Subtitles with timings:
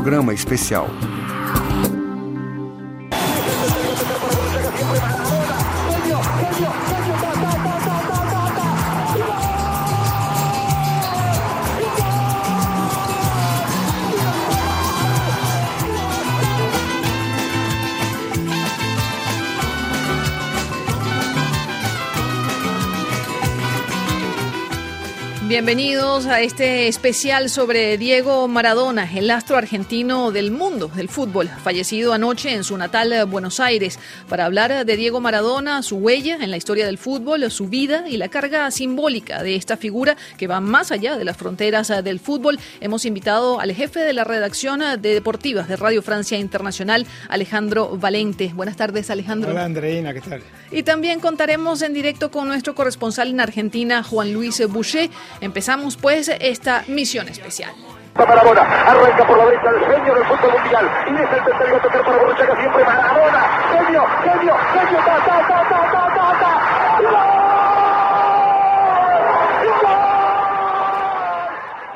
[0.00, 1.19] programa especial.
[25.50, 32.12] Bienvenidos a este especial sobre Diego Maradona, el astro argentino del mundo del fútbol, fallecido
[32.12, 33.98] anoche en su natal Buenos Aires.
[34.28, 38.16] Para hablar de Diego Maradona, su huella en la historia del fútbol, su vida y
[38.16, 42.60] la carga simbólica de esta figura que va más allá de las fronteras del fútbol,
[42.80, 48.52] hemos invitado al jefe de la redacción de deportivas de Radio Francia Internacional, Alejandro Valente.
[48.54, 49.50] Buenas tardes, Alejandro.
[49.50, 50.42] Hola, Andreina, ¿qué tal?
[50.70, 56.28] Y también contaremos en directo con nuestro corresponsal en Argentina, Juan Luis Boucher Empezamos pues
[56.28, 57.72] esta misión especial.
[57.72, 58.24] El
[60.14, 60.86] del mundial.
[61.00, 61.24] Para
[65.04, 67.39] ta, ta, ta, ta, ta, ta.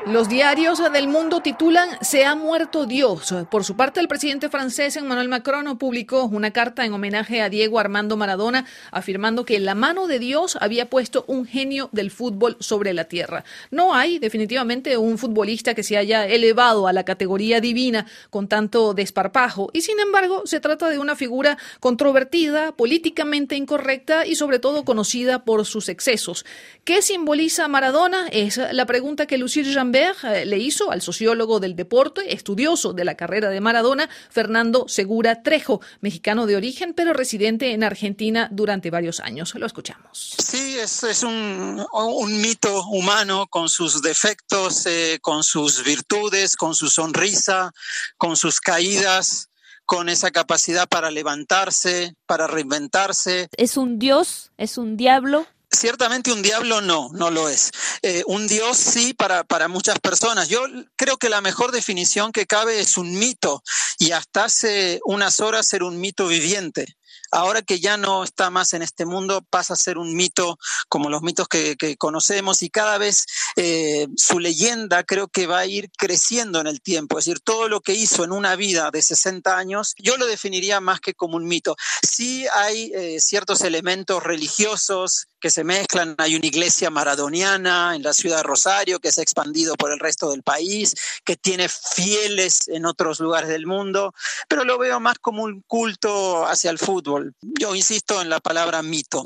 [0.07, 3.33] Los diarios del mundo titulan Se ha muerto Dios.
[3.49, 7.79] Por su parte, el presidente francés Emmanuel Macron publicó una carta en homenaje a Diego
[7.79, 12.93] Armando Maradona, afirmando que la mano de Dios había puesto un genio del fútbol sobre
[12.93, 13.45] la tierra.
[13.71, 18.93] No hay definitivamente un futbolista que se haya elevado a la categoría divina con tanto
[18.93, 24.85] desparpajo, y sin embargo se trata de una figura controvertida, políticamente incorrecta y sobre todo
[24.85, 26.45] conocida por sus excesos.
[26.83, 28.27] ¿Qué simboliza Maradona?
[28.27, 33.05] Es la pregunta que Lucille Jambet eh, le hizo al sociólogo del deporte, estudioso de
[33.05, 38.91] la carrera de Maradona, Fernando Segura Trejo, mexicano de origen, pero residente en Argentina durante
[38.91, 39.55] varios años.
[39.55, 40.35] Lo escuchamos.
[40.43, 46.75] Sí, es, es un, un, mito humano con sus defectos, eh, con sus virtudes, con
[46.75, 47.71] su sonrisa,
[48.17, 49.49] con sus caídas
[49.85, 53.49] con esa capacidad para levantarse, para reinventarse.
[53.55, 54.51] ¿Es un dios?
[54.57, 55.45] ¿Es un diablo?
[55.75, 57.71] Ciertamente un diablo no, no lo es.
[58.01, 60.49] Eh, un dios sí para, para muchas personas.
[60.49, 60.61] Yo
[60.95, 63.63] creo que la mejor definición que cabe es un mito
[63.99, 66.95] y hasta hace unas horas era un mito viviente
[67.35, 71.09] ahora que ya no está más en este mundo, pasa a ser un mito como
[71.09, 73.25] los mitos que, conocemos y cada vez
[73.55, 77.19] eh, su leyenda creo que va a ir creciendo en el tiempo.
[77.19, 80.79] Es decir, todo lo que hizo en una vida de 60 años, yo lo definiría
[80.79, 81.75] más que como un mito.
[82.01, 86.15] Sí hay eh, ciertos elementos religiosos que se mezclan.
[86.17, 89.99] Hay una iglesia maradoniana en la ciudad de Rosario que se ha expandido por el
[89.99, 94.11] resto del país, que tiene fieles en otros lugares del mundo,
[94.49, 97.35] pero lo veo más como un culto hacia el fútbol.
[97.59, 99.23] Yo insisto en la palabra mito.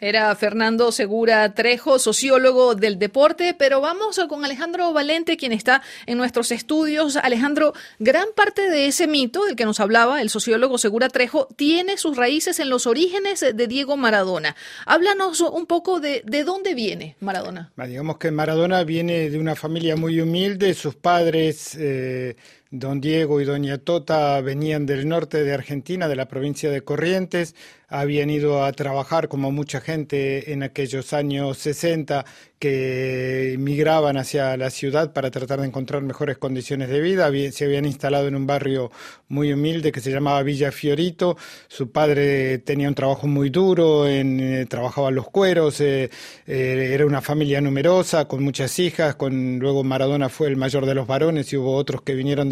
[0.00, 6.18] Era Fernando Segura Trejo, sociólogo del deporte, pero vamos con Alejandro Valente, quien está en
[6.18, 7.14] nuestros estudios.
[7.14, 11.96] Alejandro, gran parte de ese mito del que nos hablaba el sociólogo Segura Trejo tiene
[11.96, 14.56] sus raíces en los orígenes de Diego Maradona.
[14.84, 17.72] Háblanos un poco de, de dónde viene Maradona.
[17.76, 21.76] Digamos que Maradona viene de una familia muy humilde, sus padres...
[21.78, 22.34] Eh,
[22.76, 27.54] Don Diego y Doña Tota venían del norte de Argentina, de la provincia de Corrientes,
[27.88, 32.24] habían ido a trabajar como mucha gente en aquellos años 60
[32.58, 37.30] que migraban hacia la ciudad para tratar de encontrar mejores condiciones de vida.
[37.52, 38.90] Se habían instalado en un barrio
[39.28, 41.36] muy humilde que se llamaba Villa Fiorito.
[41.68, 46.10] Su padre tenía un trabajo muy duro, en, eh, trabajaba los cueros, eh,
[46.46, 50.94] eh, era una familia numerosa, con muchas hijas, con, luego Maradona fue el mayor de
[50.94, 52.48] los varones y hubo otros que vinieron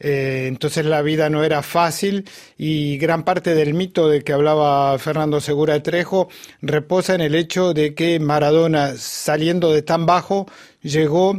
[0.00, 4.98] Eh, entonces la vida no era fácil y gran parte del mito de que hablaba
[4.98, 6.28] Fernando Segura Trejo
[6.60, 10.46] reposa en el hecho de que Maradona, saliendo de tan bajo,
[10.82, 11.38] llegó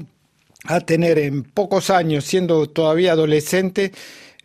[0.65, 3.91] a tener en pocos años, siendo todavía adolescente,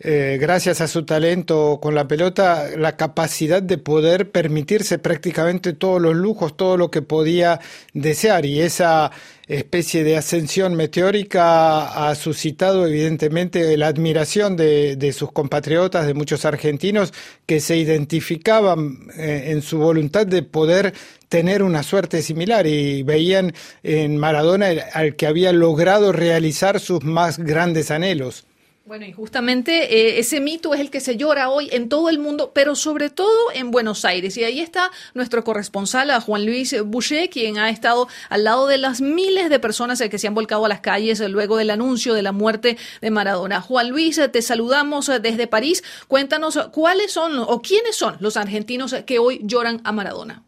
[0.02, 6.00] eh, gracias a su talento con la pelota, la capacidad de poder permitirse prácticamente todos
[6.00, 7.60] los lujos, todo lo que podía
[7.92, 8.46] desear.
[8.46, 9.10] Y esa
[9.50, 17.12] especie de ascensión meteórica ha suscitado evidentemente la admiración de, sus compatriotas, de muchos argentinos
[17.46, 20.94] que se identificaban eh, en su voluntad de poder
[21.28, 23.52] tener una suerte similar y veían
[23.82, 28.46] en Maradona al que había logrado realizar sus más grandes anhelos.
[28.86, 32.18] Bueno, y justamente eh, ese mito es el que se llora hoy en todo el
[32.18, 34.36] mundo, pero sobre todo en Buenos Aires.
[34.36, 39.00] Y ahí está nuestro corresponsal, Juan Luis Boucher, quien ha estado al lado de las
[39.00, 42.32] miles de personas que se han volcado a las calles luego del anuncio de la
[42.32, 43.60] muerte de Maradona.
[43.60, 45.84] Juan Luis, te saludamos desde París.
[46.08, 50.42] Cuéntanos cuáles son o quiénes son los argentinos que hoy lloran a Maradona.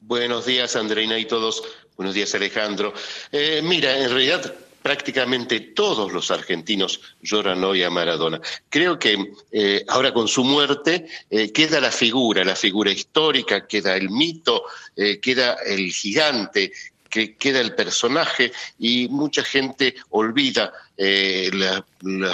[0.00, 1.62] Buenos días, Andreina y todos.
[1.96, 2.94] Buenos días, Alejandro.
[3.32, 8.40] Eh, mira, en realidad prácticamente todos los argentinos lloran hoy a Maradona.
[8.68, 13.96] Creo que eh, ahora con su muerte eh, queda la figura, la figura histórica, queda
[13.96, 14.64] el mito,
[14.96, 16.72] eh, queda el gigante,
[17.08, 22.24] que queda el personaje y mucha gente olvida las Mm,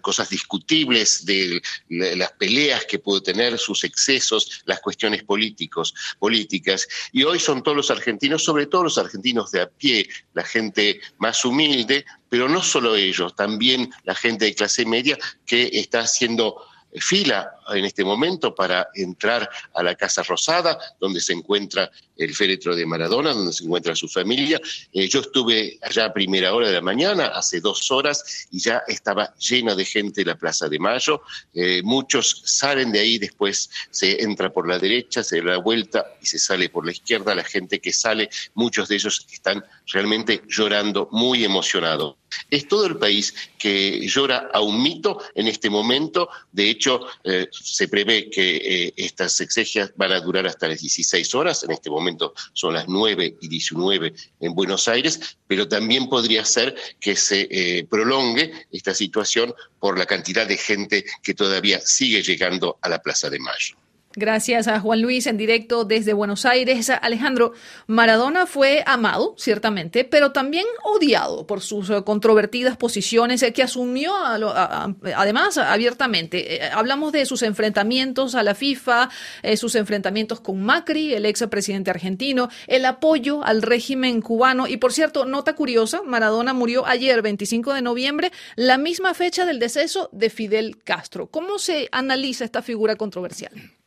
[0.00, 6.86] cosas discutibles de las peleas que pudo tener, sus excesos, las cuestiones políticos, políticas.
[7.12, 11.00] Y hoy son todos los argentinos, sobre todo los argentinos de a pie, la gente
[11.18, 16.62] más humilde, pero no solo ellos, también la gente de clase media que está haciendo
[16.94, 22.74] fila en este momento para entrar a la Casa Rosada, donde se encuentra el féretro
[22.74, 24.60] de Maradona, donde se encuentra su familia.
[24.92, 28.82] Eh, yo estuve allá a primera hora de la mañana, hace dos horas, y ya
[28.88, 31.22] estaba llena de gente la Plaza de Mayo.
[31.54, 36.04] Eh, muchos salen de ahí, después se entra por la derecha, se da la vuelta
[36.20, 37.34] y se sale por la izquierda.
[37.34, 42.16] La gente que sale, muchos de ellos están realmente llorando, muy emocionados.
[42.50, 46.28] Es todo el país que llora a un mito en este momento.
[46.52, 51.64] De hecho, eh, se prevé que estas exegias van a durar hasta las 16 horas.
[51.64, 56.74] En este momento son las 9 y 19 en Buenos Aires, pero también podría ser
[57.00, 62.78] que se eh, prolongue esta situación por la cantidad de gente que todavía sigue llegando
[62.82, 63.76] a la Plaza de Mayo.
[64.18, 66.90] Gracias a Juan Luis en directo desde Buenos Aires.
[66.90, 67.52] Alejandro,
[67.86, 74.12] Maradona fue amado, ciertamente, pero también odiado por sus eh, controvertidas posiciones eh, que asumió
[74.16, 76.56] además abiertamente.
[76.56, 79.08] Eh, hablamos de sus enfrentamientos a la FIFA,
[79.56, 84.66] sus enfrentamientos con Macri, el ex presidente argentino, el apoyo al régimen cubano.
[84.66, 89.60] Y por cierto, nota curiosa, Maradona murió ayer, 25 de noviembre, la misma fecha del
[89.60, 91.28] deceso de Fidel Castro.
[91.28, 93.77] ¿Cómo se analiza esta figura controversial?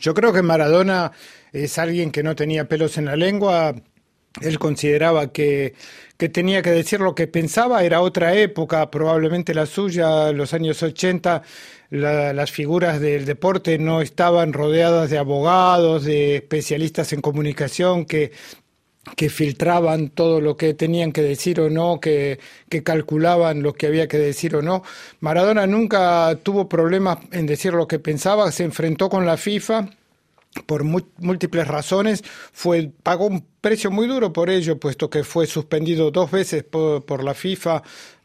[0.00, 1.12] Yo creo que Maradona
[1.52, 3.74] es alguien que no tenía pelos en la lengua.
[4.40, 5.74] Él consideraba que,
[6.16, 10.82] que tenía que decir lo que pensaba, era otra época, probablemente la suya, los años
[10.82, 11.42] 80,
[11.90, 18.32] las figuras del deporte no estaban rodeadas de abogados, de especialistas en comunicación que
[19.16, 23.86] que filtraban todo lo que tenían que decir o no, que, que, calculaban lo que
[23.86, 24.82] había que decir o no.
[25.20, 29.90] Maradona nunca tuvo problemas en decir lo que pensaba, se enfrentó con la FIFA
[30.66, 32.22] por múltiples razones,
[32.52, 37.04] fue, pagó un precio muy duro por ello, puesto que fue suspendido dos veces por,
[37.04, 37.82] por la FIFA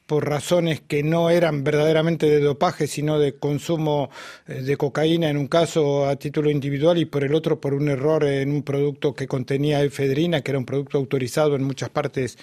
[0.10, 4.10] por razones que no eran verdaderamente de dopaje, sino de consumo
[4.48, 7.90] eh, de cocaína en un caso a título individual y por el otro por un
[7.90, 12.40] error en un producto que contenía efedrina, que era un producto autorizado en muchas partes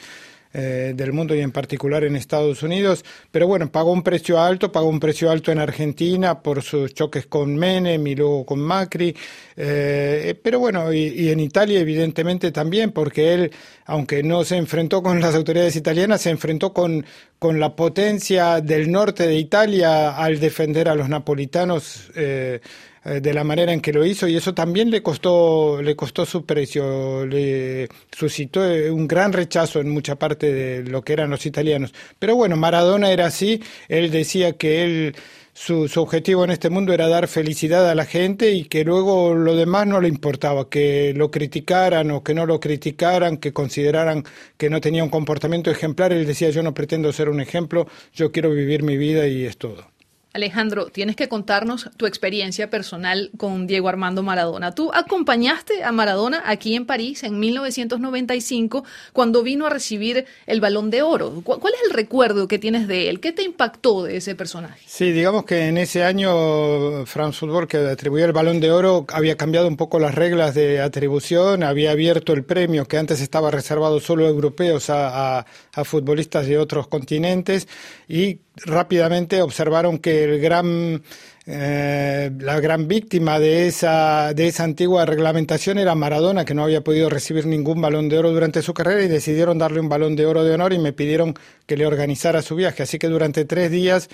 [0.59, 3.05] eh, del mundo y en particular en Estados Unidos.
[3.31, 7.27] Pero bueno, pagó un precio alto, pagó un precio alto en Argentina por sus choques
[7.27, 9.15] con Menem y luego con Macri.
[9.55, 13.51] Eh, pero bueno, y, en Italia evidentemente también, porque él,
[13.87, 17.07] aunque no se enfrentó con las autoridades italianas, se enfrentó con,
[17.39, 22.11] con la potencia del norte de Italia al defender a los napolitanos.
[22.15, 22.61] Eh,
[23.05, 26.27] eh, de la manera en que lo hizo y eso también le costó le costó
[26.27, 31.31] su precio le suscitó eh, un gran rechazo en mucha parte de lo que eran
[31.31, 35.17] los italianos pero bueno Maradona era así él decía que él
[35.57, 39.35] su, su, objetivo en este mundo era dar felicidad a la gente y que luego
[39.35, 44.25] lo demás no le importaba, que lo criticaran o que no lo criticaran, que consideraran
[44.59, 46.13] que no tenía un comportamiento ejemplar.
[46.13, 49.57] Él decía, yo no pretendo ser un ejemplo, yo quiero vivir mi vida y es
[49.57, 49.96] todo.
[50.37, 54.75] Alejandro, tienes que contarnos tu experiencia personal con Diego Armando Maradona.
[54.75, 60.91] Tú acompañaste a Maradona aquí en París en 1995 cuando vino a recibir el Balón
[60.91, 61.41] de Oro.
[61.43, 63.21] ¿Cuál es el recuerdo que tienes de él?
[63.21, 64.81] ¿Qué te impactó de ese personaje?
[64.87, 69.37] Sí, digamos que en ese año France Football que atribuía el Balón de Oro había
[69.37, 74.01] cambiado un poco las reglas de atribución, había abierto el premio que antes estaba reservado
[74.01, 77.69] solo a europeos a, a futbolistas de otros continentes
[78.07, 81.03] y rápidamente observaron que el gran,
[81.47, 86.83] eh, la gran víctima de esa, de esa antigua reglamentación era Maradona, que no había
[86.83, 90.27] podido recibir ningún balón de oro durante su carrera y decidieron darle un balón de
[90.27, 91.35] oro de honor y me pidieron
[91.67, 92.83] que le organizara su viaje.
[92.83, 94.09] Así que durante tres días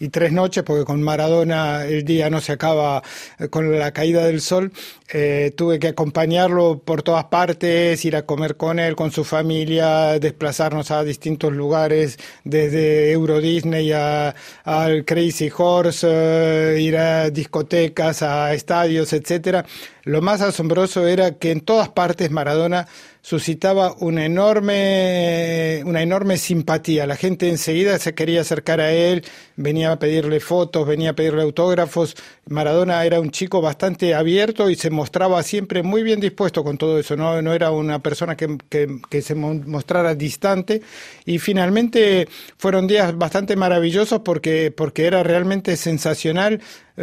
[0.00, 3.02] y tres noches, porque con Maradona el día no se acaba
[3.38, 4.72] eh, con la caída del sol,
[5.10, 10.18] eh, tuve que acompañarlo por todas partes, ir a comer con él, con su familia,
[10.18, 18.54] desplazarnos a distintos lugares, desde Euro Disney al Crazy Horse, eh, ir a discotecas, a
[18.54, 19.64] estadios, etcétera.
[20.04, 22.86] Lo más asombroso era que en todas partes Maradona
[23.22, 27.06] suscitaba una enorme, una enorme simpatía.
[27.06, 29.24] La gente enseguida se quería acercar a él,
[29.56, 32.16] venía a pedirle fotos, venía a pedirle autógrafos.
[32.48, 36.98] Maradona era un chico bastante abierto y se mostraba siempre muy bien dispuesto con todo
[36.98, 37.16] eso.
[37.16, 40.82] No, no era una persona que, que se mostrara distante.
[41.24, 46.60] Y finalmente fueron días bastante maravillosos porque, porque era realmente sensacional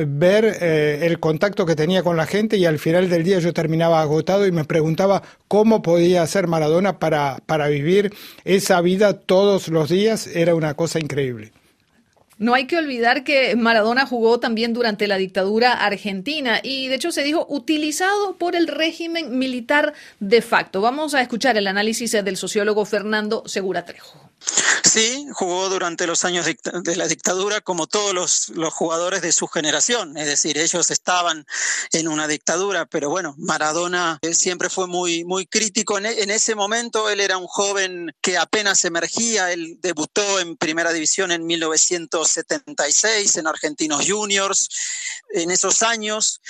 [0.08, 3.54] ver eh, el contacto que tenía con la gente y al final del día yo
[3.54, 9.70] terminaba agotado y me preguntaba cómo podía hacer Maradona para, para vivir esa vida todos
[9.70, 10.28] los días.
[10.28, 11.52] Era una cosa increíble.
[12.38, 17.12] No hay que olvidar que Maradona jugó también durante la dictadura argentina y de hecho
[17.14, 20.82] se dijo utilizado por el régimen militar de facto.
[20.82, 24.25] Vamos a escuchar el análisis del sociólogo Fernando Segura Trejo.
[24.84, 30.18] Sí, jugó durante los años de la dictadura como todos los, jugadores de su generación,
[30.18, 31.46] es decir, ellos estaban
[31.92, 35.98] en una dictadura, pero bueno, Maradona siempre fue muy, muy crítico.
[35.98, 40.94] En, en ese momento él era un joven que apenas emergía, él debutó en primera
[40.94, 44.70] división en 1976 en Argentinos Juniors.
[45.34, 46.42] En esos años,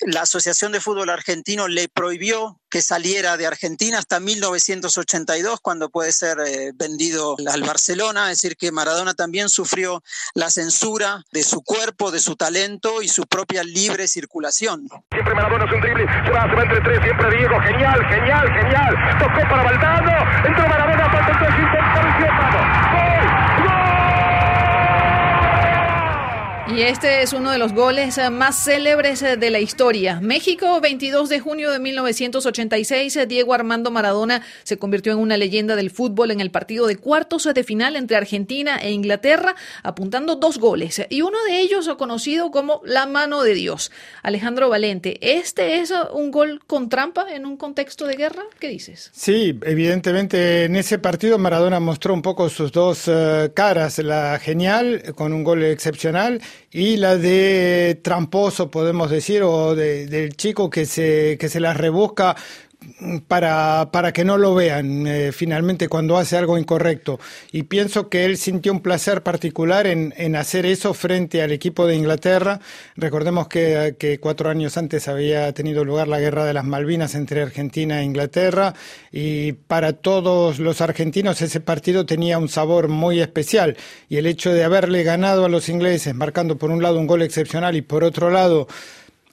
[0.00, 6.12] la Asociación de Fútbol Argentino le prohibió que saliera de Argentina hasta 1982, cuando puede
[6.12, 10.02] ser eh, vendido al Barcelona, es decir, que Maradona también sufrió
[10.34, 14.88] la censura de su cuerpo, de su talento y su propia libre circulación.
[15.10, 18.48] Siempre Maradona es un drible, se va, se va entre tres, siempre Diego, genial, genial,
[18.60, 20.93] genial, tocó para Valdano, entró Maradona,
[26.74, 30.18] Y este es uno de los goles eh, más célebres eh, de la historia.
[30.20, 35.76] México, 22 de junio de 1986, eh, Diego Armando Maradona se convirtió en una leyenda
[35.76, 39.54] del fútbol en el partido de cuartos de final entre Argentina e Inglaterra,
[39.84, 43.92] apuntando dos goles, y uno de ellos conocido como la mano de Dios.
[44.24, 48.42] Alejandro Valente, ¿este es un gol con trampa en un contexto de guerra?
[48.58, 49.12] ¿Qué dices?
[49.14, 53.08] Sí, evidentemente en ese partido Maradona mostró un poco sus dos
[53.54, 56.40] caras, la genial con un gol excepcional
[56.74, 61.72] y la de tramposo, podemos decir, o de, del chico que se, que se la
[61.72, 62.34] rebusca
[63.28, 67.18] para, para que no lo vean eh, finalmente cuando hace algo incorrecto.
[67.52, 71.86] Y pienso que él sintió un placer particular en, en hacer eso frente al equipo
[71.86, 72.60] de Inglaterra.
[72.96, 77.42] Recordemos que, que, cuatro años antes había tenido lugar la guerra de las Malvinas entre
[77.42, 78.74] Argentina e Inglaterra
[79.12, 83.76] y para todos los argentinos ese partido tenía un sabor muy especial
[84.08, 87.22] y el hecho de haberle ganado a los ingleses marcando por un lado un gol
[87.22, 88.66] excepcional y por otro lado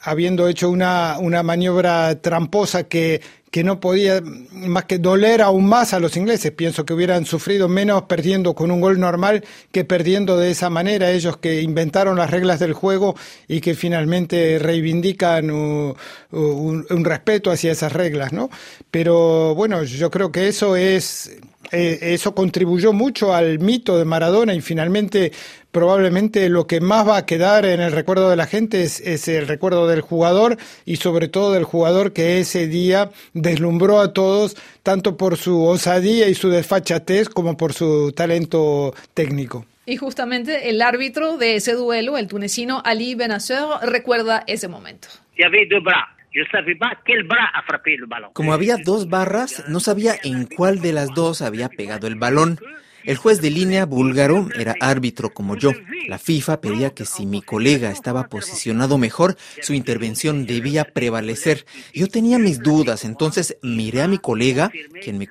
[0.01, 4.22] habiendo hecho una, una maniobra tramposa que que no podía
[4.53, 6.53] más que doler aún más a los ingleses.
[6.53, 9.43] Pienso que hubieran sufrido menos perdiendo con un gol normal
[9.74, 11.12] que perdiendo de esa manera.
[11.12, 13.15] Ellos que inventaron las reglas del juego
[13.50, 15.96] y que finalmente reivindican un,
[16.31, 18.50] un respeto hacia esas reglas, ¿no?
[18.89, 21.38] Pero bueno, yo creo que eso es
[21.72, 25.32] eh, eso contribuyó mucho al mito de Maradona y finalmente
[25.72, 29.28] probablemente lo que más va a quedar en el recuerdo de la gente es, es,
[29.28, 34.58] el recuerdo del jugador y sobre todo del jugador que ese día deslumbró a todos
[34.84, 39.66] tanto por su osadía y su desfachatez como por su talento técnico.
[39.86, 45.08] Y justamente el árbitro de ese duelo, el tunecino Ali Benacer, recuerda ese momento.
[48.34, 52.60] Como había dos barras, no sabía en cuál de las dos había pegado el balón.
[53.04, 55.72] El juez de línea búlgaro era árbitro como yo.
[56.08, 61.66] La FIFA pedía que si mi colega estaba posicionado mejor, su intervención debía prevalecer.
[61.94, 64.72] Yo tenía mis dudas, entonces miré a mi colega,
[65.02, 65.28] quien me,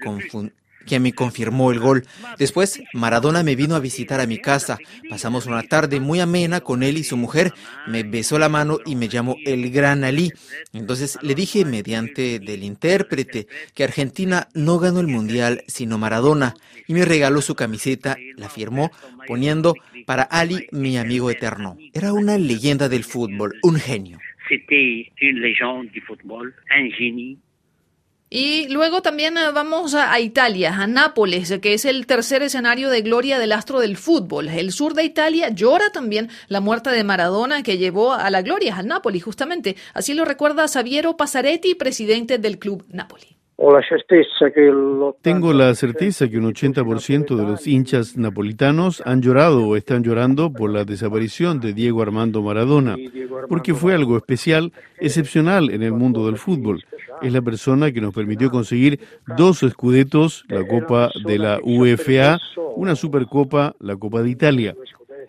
[0.90, 2.02] quien me confirmó el gol.
[2.36, 4.76] Después, Maradona me vino a visitar a mi casa.
[5.08, 7.52] Pasamos una tarde muy amena con él y su mujer.
[7.86, 10.32] Me besó la mano y me llamó el Gran Ali.
[10.72, 16.54] Entonces le dije, mediante del intérprete, que Argentina no ganó el Mundial, sino Maradona.
[16.88, 18.90] Y me regaló su camiseta, la firmó,
[19.28, 19.74] poniendo
[20.06, 21.76] para Ali mi amigo eterno.
[21.92, 24.18] Era una leyenda del fútbol, un genio.
[28.32, 33.02] Y luego también eh, vamos a, Italia, a Nápoles, que es el tercer escenario de
[33.02, 34.48] gloria del astro del fútbol.
[34.48, 38.76] El sur de Italia llora también la muerte de Maradona que llevó a la gloria,
[38.76, 39.74] al Napoli, justamente.
[39.94, 42.84] Así lo recuerda Xaviero Passaretti, presidente del club
[45.20, 50.50] Tengo la certeza que un 80% de los hinchas napolitanos han llorado o están llorando
[50.50, 52.96] por la desaparición de Diego Armando Maradona,
[53.50, 56.82] porque fue algo especial, excepcional en el mundo del fútbol.
[57.20, 58.98] Es la persona que nos permitió conseguir
[59.36, 62.38] dos escudetos, la Copa de la UFA,
[62.76, 64.74] una Supercopa, la Copa de Italia.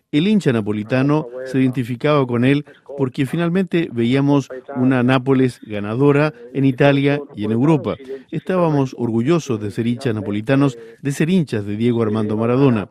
[0.10, 2.66] El hincha napolitano se identificaba con él
[2.98, 7.96] porque finalmente veíamos una Nápoles ganadora en Italia y en Europa.
[8.32, 12.90] Estábamos orgullosos de ser hinchas napolitanos, de ser hinchas de Diego Armando Maradona.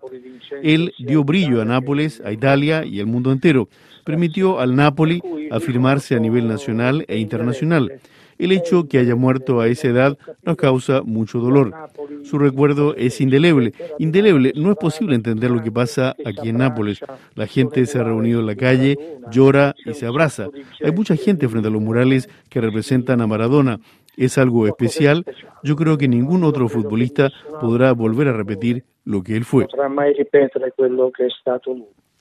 [0.63, 3.69] Él dio brillo a Nápoles, a Italia y al mundo entero.
[4.05, 8.01] Permitió al Napoli afirmarse a nivel nacional e internacional.
[8.41, 11.75] El hecho que haya muerto a esa edad nos causa mucho dolor.
[12.23, 13.75] Su recuerdo es indeleble.
[13.99, 17.01] Indeleble, no es posible entender lo que pasa aquí en Nápoles.
[17.35, 18.97] La gente se ha reunido en la calle,
[19.31, 20.49] llora y se abraza.
[20.83, 23.79] Hay mucha gente frente a los murales que representan a Maradona.
[24.17, 25.27] Es algo especial.
[25.63, 27.31] Yo creo que ningún otro futbolista
[27.61, 29.67] podrá volver a repetir lo que él fue.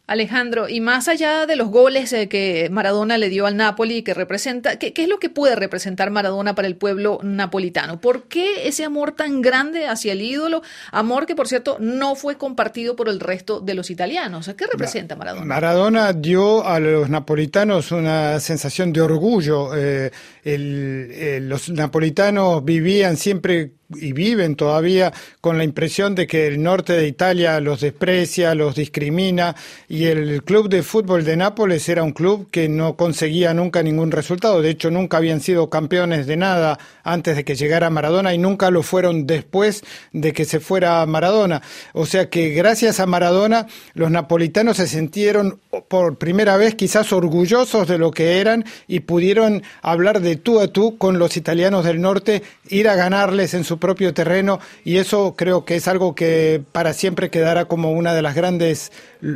[0.10, 4.16] Alejandro, y más allá de los goles eh, que Maradona le dio al Napoli, que
[4.16, 8.02] representa, ¿qué, es lo que puede representar Maradona para el pueblo napolitano?
[8.02, 10.64] ¿Por qué ese amor tan grande hacia el ídolo?
[10.92, 14.50] Amor que, por cierto, no fue compartido por el resto de los italianos.
[14.58, 15.46] ¿Qué representa Maradona?
[15.46, 19.76] Maradona dio a los napolitanos una sensación de orgullo.
[19.76, 20.12] Eh,
[20.44, 26.94] eh, los napolitanos vivían siempre y viven todavía con la impresión de que el norte
[26.94, 29.56] de Italia los desprecia, los discrimina
[29.88, 34.12] y el club de fútbol de Nápoles era un club que no conseguía nunca ningún
[34.12, 38.38] resultado, de hecho nunca habían sido campeones de nada antes de que llegara Maradona y
[38.38, 41.62] nunca lo fueron después de que se fuera Maradona.
[41.94, 43.66] O sea que gracias a Maradona
[43.96, 49.64] los napolitanos se sintieron por primera vez quizás orgullosos de lo que eran y pudieron
[49.82, 53.79] hablar de tú a tú con los italianos del norte, ir a ganarles en su
[53.80, 58.22] propio terreno y eso creo que es algo que para siempre quedará como una de
[58.22, 58.92] las grandes,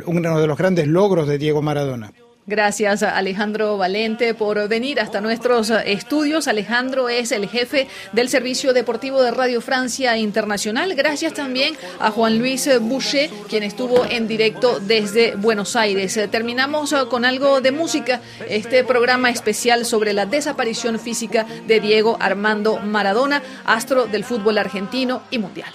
[0.06, 2.12] uno de los grandes logros de Diego Maradona.
[2.46, 6.46] Gracias Alejandro Valente por venir hasta nuestros estudios.
[6.46, 10.94] Alejandro es el jefe del Servicio Deportivo de Radio Francia Internacional.
[10.94, 16.20] Gracias también a Juan Luis Boucher, quien estuvo en directo desde Buenos Aires.
[16.30, 22.78] Terminamos con algo de música, este programa especial sobre la desaparición física de Diego Armando
[22.78, 25.70] Maradona, astro del fútbol argentino y mundial.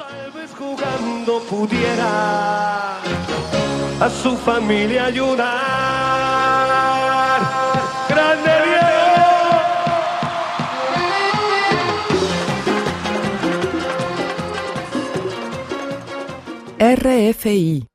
[1.49, 2.99] pudiera
[3.99, 5.98] a su familia ayudar.
[16.79, 17.89] RFI